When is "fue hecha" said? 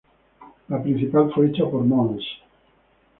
1.31-1.63